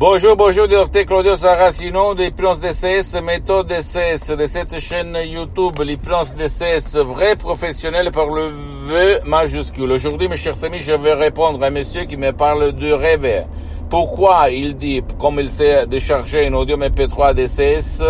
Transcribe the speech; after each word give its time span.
Bonjour, 0.00 0.36
bonjour, 0.36 0.68
docteur 0.68 1.06
Claudio 1.06 1.34
Saracino 1.34 2.14
de 2.14 2.22
l'hypnose 2.22 2.60
DCS, 2.60 3.20
méthode 3.20 3.66
DCS 3.66 4.30
de 4.36 4.46
cette 4.46 4.78
chaîne 4.78 5.18
YouTube, 5.24 5.80
l'hypnose 5.80 6.36
DCS, 6.36 6.98
vrai 6.98 7.34
professionnel 7.34 8.12
par 8.12 8.26
le 8.26 8.52
V 8.86 9.18
majuscule. 9.26 9.90
Aujourd'hui, 9.90 10.28
mes 10.28 10.36
chers 10.36 10.62
amis, 10.62 10.78
je 10.82 10.92
vais 10.92 11.14
répondre 11.14 11.60
à 11.64 11.66
un 11.66 11.70
monsieur 11.70 12.04
qui 12.04 12.16
me 12.16 12.30
parle 12.30 12.74
de 12.74 12.92
rêve. 12.92 13.46
Pourquoi 13.90 14.50
il 14.50 14.76
dit, 14.76 15.02
comme 15.18 15.40
il 15.40 15.50
s'est 15.50 15.84
déchargé 15.88 16.46
un 16.46 16.52
audio 16.52 16.76
MP3 16.76 17.34
DCS, 17.34 18.04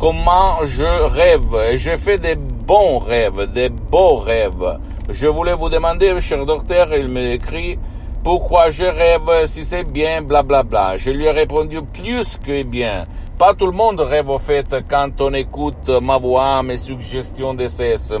comment 0.00 0.64
je 0.64 0.82
rêve? 0.82 1.76
Je 1.76 1.96
fais 1.96 2.18
des 2.18 2.34
bons 2.34 2.98
rêves, 2.98 3.52
des 3.52 3.68
beaux 3.68 4.16
rêves. 4.16 4.80
Je 5.08 5.28
voulais 5.28 5.54
vous 5.54 5.68
demander, 5.68 6.20
cher 6.20 6.44
docteur, 6.44 6.88
il 6.96 7.06
m'écrit, 7.06 7.78
pourquoi 8.28 8.68
je 8.68 8.84
rêve 8.84 9.46
si 9.46 9.64
c'est 9.64 9.90
bien, 9.90 10.20
blablabla. 10.20 10.62
Bla 10.62 10.88
bla. 10.90 10.96
Je 10.98 11.10
lui 11.10 11.24
ai 11.24 11.30
répondu 11.30 11.80
plus 11.80 12.36
que 12.36 12.62
bien. 12.62 13.04
Pas 13.38 13.54
tout 13.54 13.64
le 13.64 13.72
monde 13.72 14.00
rêve 14.00 14.28
au 14.28 14.36
fait 14.36 14.76
quand 14.86 15.22
on 15.22 15.32
écoute 15.32 15.88
ma 16.02 16.18
voix, 16.18 16.62
mes 16.62 16.76
suggestions 16.76 17.54
de. 17.54 17.66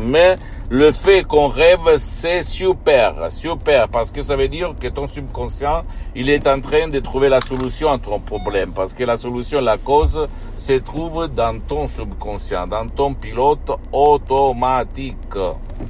Mais 0.00 0.38
le 0.70 0.92
fait 0.92 1.24
qu'on 1.24 1.48
rêve, 1.48 1.98
c'est 1.98 2.40
super, 2.40 3.30
super, 3.30 3.88
parce 3.88 4.10
que 4.10 4.22
ça 4.22 4.34
veut 4.34 4.48
dire 4.48 4.72
que 4.80 4.88
ton 4.88 5.06
subconscient, 5.06 5.82
il 6.14 6.30
est 6.30 6.46
en 6.46 6.58
train 6.58 6.88
de 6.88 7.00
trouver 7.00 7.28
la 7.28 7.42
solution 7.42 7.92
à 7.92 7.98
ton 7.98 8.18
problème, 8.18 8.72
parce 8.72 8.94
que 8.94 9.04
la 9.04 9.18
solution, 9.18 9.60
la 9.60 9.76
cause, 9.76 10.26
se 10.56 10.72
trouve 10.72 11.28
dans 11.28 11.60
ton 11.60 11.86
subconscient, 11.86 12.66
dans 12.66 12.86
ton 12.86 13.12
pilote 13.12 13.72
automatique. 13.92 15.36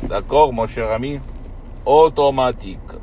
D'accord, 0.08 0.52
mon 0.52 0.66
cher 0.66 0.91
ami? 0.91 1.20
Automatique. 1.86 2.97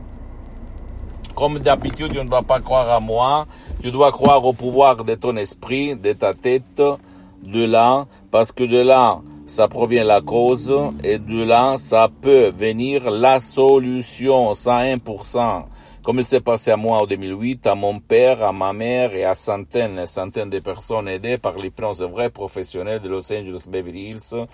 Comme 1.36 1.60
d'habitude, 1.60 2.14
tu 2.14 2.20
ne 2.20 2.24
dois 2.24 2.42
pas 2.42 2.62
croire 2.62 2.90
à 2.90 3.00
moi, 3.00 3.46
tu 3.82 3.92
dois 3.92 4.12
croire 4.12 4.46
au 4.46 4.54
pouvoir 4.54 5.04
de 5.04 5.16
ton 5.16 5.36
esprit, 5.36 5.96
de 5.96 6.14
ta 6.14 6.34
tête, 6.34 6.82
de 7.44 7.66
là, 7.66 8.06
parce 8.32 8.52
que 8.54 8.64
de 8.64 8.80
là, 8.80 9.20
ça 9.46 9.68
provient 9.68 10.06
la 10.06 10.22
cause, 10.22 10.74
et 11.04 11.20
de 11.20 11.44
là, 11.44 11.76
ça 11.78 12.08
peut 12.22 12.52
venir 12.58 13.12
la 13.12 13.40
solution, 13.40 14.54
101%. 14.54 15.66
Comme 16.06 16.20
il 16.20 16.26
s'est 16.28 16.40
passé 16.40 16.70
à 16.70 16.78
moi 16.78 17.02
en 17.02 17.08
2008, 17.08 17.66
à 17.66 17.74
mon 17.74 17.98
père, 17.98 18.44
à 18.44 18.52
ma 18.52 18.74
mère 18.74 19.16
et 19.16 19.24
à 19.24 19.34
centaines 19.34 19.98
et 19.98 20.06
centaines 20.06 20.52
de 20.52 20.60
personnes 20.60 21.08
aidées 21.08 21.38
par 21.38 21.56
l'hypnose 21.58 22.04
vrais 22.04 22.30
professionnels 22.30 23.00
de 23.00 23.10
Los 23.10 23.34
Angeles 23.34 23.66
Beverly 23.68 24.10
Hills, 24.10 24.46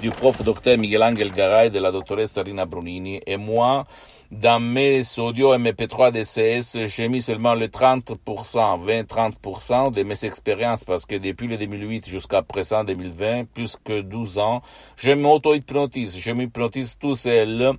du 0.00 0.10
prof 0.10 0.40
docteur 0.44 0.78
Miguel 0.78 1.02
Angel 1.02 1.32
Garay 1.32 1.66
et 1.66 1.70
de 1.70 1.80
la 1.80 1.90
doctoresse 1.90 2.30
Sarina 2.30 2.64
Brunini, 2.64 3.20
et 3.26 3.38
moi, 3.38 3.86
dans 4.30 4.60
mes 4.60 5.00
audios 5.18 5.52
MP3 5.58 6.12
DCS, 6.12 6.86
j'ai 6.86 7.08
mis 7.08 7.22
seulement 7.22 7.54
le 7.54 7.66
30%, 7.66 8.14
20-30% 8.24 9.92
de 9.92 10.04
mes 10.04 10.24
expériences 10.24 10.84
parce 10.84 11.06
que 11.06 11.16
depuis 11.16 11.48
le 11.48 11.58
2008 11.58 12.08
jusqu'à 12.08 12.42
présent 12.42 12.84
2020, 12.84 13.46
plus 13.52 13.76
que 13.82 14.00
12 14.00 14.38
ans, 14.38 14.62
je 14.94 15.10
m'auto-hypnotise, 15.10 16.20
je 16.20 16.30
m'hypnotise 16.30 16.96
tout 17.00 17.16
seul 17.16 17.74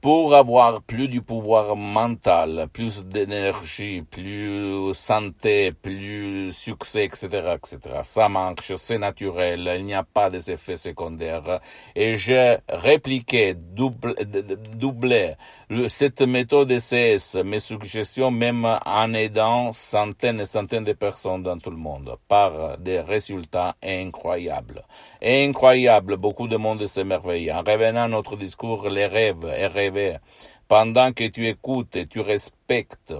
pour 0.00 0.34
avoir 0.34 0.82
plus 0.82 1.08
du 1.08 1.22
pouvoir 1.22 1.76
mental, 1.76 2.68
plus 2.72 3.04
d'énergie, 3.04 4.02
plus 4.02 4.94
santé, 4.94 5.72
plus 5.72 6.52
succès, 6.52 7.04
etc., 7.04 7.56
etc. 7.56 7.78
Ça 8.02 8.28
marche, 8.28 8.74
c'est 8.76 8.98
naturel, 8.98 9.70
il 9.78 9.84
n'y 9.84 9.94
a 9.94 10.02
pas 10.04 10.30
des 10.30 10.50
effets 10.50 10.76
secondaires. 10.76 11.60
Et 11.94 12.16
j'ai 12.16 12.56
répliqué, 12.68 13.54
doublé, 13.54 14.14
doublé 14.74 15.34
cette 15.88 16.22
méthode 16.22 16.72
CS, 16.78 17.42
mes 17.44 17.58
suggestions, 17.58 18.30
même 18.30 18.64
en 18.84 19.12
aidant 19.14 19.72
centaines 19.72 20.40
et 20.40 20.46
centaines 20.46 20.84
de 20.84 20.92
personnes 20.92 21.42
dans 21.42 21.58
tout 21.58 21.70
le 21.70 21.76
monde, 21.76 22.16
par 22.28 22.78
des 22.78 23.00
résultats 23.00 23.74
incroyables. 23.82 24.82
Incroyables, 25.22 26.16
beaucoup 26.16 26.46
de 26.46 26.56
monde 26.56 26.86
s'émerveille. 26.86 27.50
En 27.50 27.60
revenant 27.60 28.02
à 28.02 28.08
notre 28.08 28.36
discours, 28.36 28.88
les 28.88 29.06
rêves 29.06 29.44
pendant 30.68 31.12
que 31.12 31.28
tu 31.28 31.46
écoutes 31.46 31.96
et 31.96 32.06
tu 32.06 32.20
respectes 32.20 33.14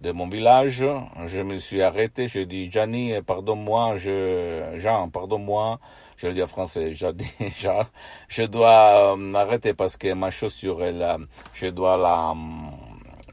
de 0.00 0.12
mon 0.12 0.26
village. 0.26 0.86
Je 1.26 1.40
me 1.42 1.58
suis 1.58 1.82
arrêté. 1.82 2.28
Je 2.28 2.40
dis, 2.40 2.70
Gianni, 2.70 3.20
pardonne-moi, 3.20 3.98
je, 3.98 4.72
Jean, 4.78 5.10
pardonne-moi. 5.10 5.78
Je 6.16 6.28
le 6.28 6.32
dis 6.32 6.42
en 6.42 6.46
français. 6.46 6.94
J'ai 6.94 7.12
dit, 7.12 7.30
Jean, 7.58 7.82
je 8.26 8.44
dois 8.44 9.16
m'arrêter 9.16 9.74
parce 9.74 9.98
que 9.98 10.14
ma 10.14 10.30
chaussure, 10.30 10.82
elle, 10.82 11.06
je 11.52 11.66
dois 11.66 11.98
la, 11.98 12.34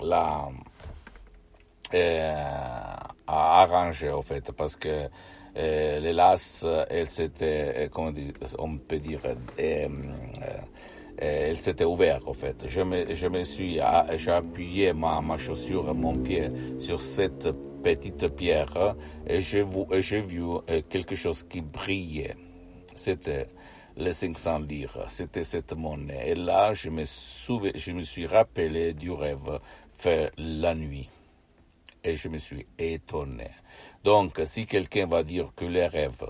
la, 0.01 0.49
euh, 1.93 2.43
arranger, 3.25 4.09
au 4.11 4.21
fait, 4.21 4.51
parce 4.51 4.75
que 4.75 5.07
euh, 5.57 5.99
l'hélas, 5.99 6.65
elle 6.89 7.07
s'était, 7.07 7.89
comment 7.91 8.11
peut 8.87 8.99
dire, 8.99 9.21
euh, 9.59 9.87
elle 11.17 11.57
s'était 11.57 11.85
ouverte, 11.85 12.23
en 12.27 12.33
fait. 12.33 12.55
Je 12.67 12.81
me, 12.81 13.13
je 13.13 13.27
me 13.27 13.43
suis, 13.43 13.79
j'ai 14.15 14.31
appuyé 14.31 14.93
ma, 14.93 15.21
ma 15.21 15.37
chaussure, 15.37 15.93
mon 15.93 16.13
pied 16.13 16.49
sur 16.79 17.01
cette 17.01 17.49
petite 17.83 18.35
pierre 18.35 18.95
et 19.27 19.39
j'ai 19.39 19.63
vu 19.63 20.45
quelque 20.89 21.15
chose 21.15 21.43
qui 21.43 21.61
brillait. 21.61 22.35
C'était 22.95 23.47
les 23.97 24.13
500 24.13 24.59
livres, 24.59 25.05
c'était 25.09 25.43
cette 25.43 25.75
monnaie. 25.75 26.29
Et 26.29 26.35
là, 26.35 26.73
je 26.73 26.89
me, 26.89 27.03
je 27.03 27.91
me 27.91 28.01
suis 28.01 28.27
rappelé 28.27 28.93
du 28.93 29.11
rêve 29.11 29.59
fait 29.97 30.31
la 30.37 30.75
nuit. 30.75 31.09
Et 32.07 32.15
je 32.15 32.29
me 32.29 32.37
suis 32.37 32.65
étonné. 32.79 33.49
Donc, 34.05 34.41
si 34.45 34.65
quelqu'un 34.65 35.07
va 35.07 35.23
dire 35.23 35.51
que 35.57 35.65
les 35.65 35.87
rêves, 35.87 36.29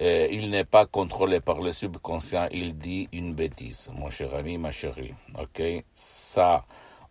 euh, 0.00 0.26
il 0.30 0.48
n'est 0.48 0.64
pas 0.64 0.86
contrôlé 0.86 1.40
par 1.40 1.60
le 1.60 1.72
subconscient, 1.72 2.46
il 2.50 2.78
dit 2.78 3.10
une 3.12 3.34
bêtise, 3.34 3.90
mon 3.94 4.08
cher 4.08 4.34
ami, 4.34 4.56
ma 4.56 4.70
chérie. 4.70 5.12
Ok, 5.38 5.62
ça, 5.92 6.64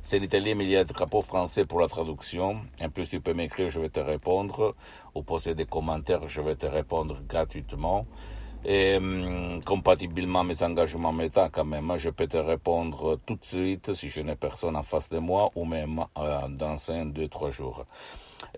C'est 0.00 0.20
en 0.20 0.22
italien, 0.22 0.54
mais 0.54 0.62
il 0.62 0.70
y 0.70 0.76
a 0.76 0.82
un 0.82 0.84
drapeau 0.84 1.22
français 1.22 1.64
pour 1.64 1.80
la 1.80 1.88
traduction. 1.88 2.60
En 2.80 2.88
plus, 2.88 3.08
tu 3.08 3.20
peux 3.20 3.34
m'écrire, 3.34 3.68
je 3.68 3.80
vais 3.80 3.90
te 3.90 3.98
répondre. 3.98 4.76
Ou 5.16 5.22
poser 5.22 5.56
des 5.56 5.66
commentaires, 5.66 6.28
je 6.28 6.40
vais 6.40 6.54
te 6.54 6.66
répondre 6.66 7.20
gratuitement. 7.28 8.06
Et 8.64 8.96
hum, 8.96 9.60
compatiblement 9.64 10.40
à 10.40 10.44
mes 10.44 10.62
engagements 10.62 11.12
méta 11.12 11.48
quand 11.48 11.64
même, 11.64 11.92
je 11.96 12.10
peux 12.10 12.28
te 12.28 12.36
répondre 12.36 13.18
tout 13.26 13.34
de 13.34 13.44
suite 13.44 13.92
si 13.92 14.08
je 14.08 14.20
n'ai 14.20 14.36
personne 14.36 14.76
en 14.76 14.84
face 14.84 15.08
de 15.08 15.18
moi 15.18 15.50
ou 15.56 15.64
même 15.64 16.04
euh, 16.18 16.48
dans 16.48 16.76
un, 16.90 17.06
deux, 17.06 17.28
trois 17.28 17.50
jours. 17.50 17.84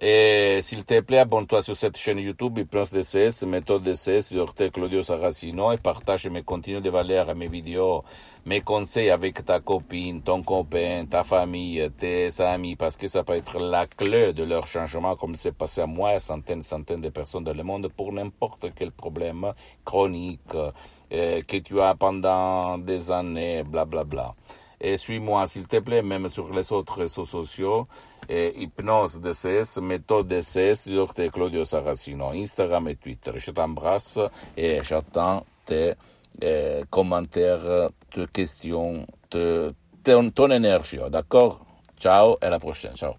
Et 0.01 0.61
s'il 0.63 0.85
te 0.85 1.01
plaît, 1.01 1.19
abonne-toi 1.19 1.63
sur 1.63 1.77
cette 1.77 1.97
chaîne 1.97 2.19
YouTube, 2.19 2.59
Hypnose 2.59 2.91
DCS, 2.91 3.47
méthode 3.47 3.83
DCS, 3.83 4.33
Dr. 4.33 4.71
Claudio 4.73 5.03
Saracino, 5.03 5.73
et 5.73 5.79
partage 5.79 6.27
mes 6.27 6.43
contenus 6.43 6.83
de 6.83 6.91
valeur, 6.91 7.35
mes 7.35 7.49
vidéos, 7.49 8.05
mes 8.45 8.61
conseils 8.61 9.11
avec 9.11 9.45
ta 9.45 9.61
copine, 9.61 10.23
ton 10.23 10.43
copain, 10.43 11.07
ta 11.09 11.25
famille, 11.25 11.89
tes 11.99 12.29
amis, 12.41 12.77
parce 12.77 12.97
que 12.97 13.09
ça 13.09 13.23
peut 13.23 13.35
être 13.35 13.59
la 13.59 13.87
clé 13.87 14.33
de 14.33 14.43
leur 14.43 14.67
changement, 14.67 15.17
comme 15.17 15.37
c'est 15.37 15.57
passé 15.57 15.83
à 15.83 15.87
moi, 15.87 16.19
centaines, 16.19 16.63
centaines 16.63 17.01
de 17.01 17.09
personnes 17.09 17.45
dans 17.45 17.55
le 17.57 17.63
monde, 17.63 17.89
pour 17.97 18.13
n'importe 18.13 18.67
quel 18.75 18.91
problème 18.91 19.53
chronique 19.85 20.41
euh, 20.55 21.43
que 21.43 21.57
tu 21.59 21.81
as 21.81 21.95
pendant 21.95 22.79
des 22.79 23.11
années, 23.11 23.63
blablabla. 23.63 24.05
Bla, 24.05 24.05
bla. 24.05 24.35
Et 24.81 24.99
suis-moi, 24.99 25.47
s'il 25.47 25.67
te 25.67 25.79
plaît, 25.79 26.03
même 26.03 26.29
sur 26.29 26.53
les 26.53 26.71
autres 26.71 26.99
réseaux 26.99 27.25
sociaux, 27.25 27.87
Hypnose 28.29 29.21
DCS, 29.21 29.81
méthode 29.81 30.29
DCS, 30.29 30.88
Dr. 30.88 31.31
Claudio 31.31 31.65
Saracino, 31.65 32.32
Instagram 32.32 32.88
et 32.88 32.97
Twitter. 32.97 33.32
Je 33.37 33.50
t'embrasse 33.50 34.19
et 34.56 34.82
j'attends 34.82 35.44
tes 35.65 35.94
eh, 36.41 36.82
commentaires, 36.91 37.88
tes 38.12 38.26
questions, 38.26 39.06
te, 39.31 39.71
ton, 40.03 40.31
ton 40.31 40.50
énergie, 40.50 40.99
d'accord 41.11 41.61
Ciao 41.99 42.37
et 42.43 42.47
à 42.47 42.50
la 42.50 42.59
prochaine, 42.59 42.94
ciao. 42.97 43.15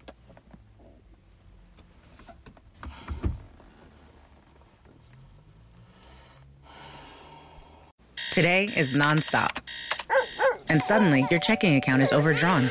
Today 8.32 8.68
is 8.76 8.92
nonstop. 8.94 9.62
And 10.68 10.82
suddenly, 10.82 11.24
your 11.30 11.40
checking 11.40 11.76
account 11.76 12.02
is 12.02 12.12
overdrawn. 12.12 12.70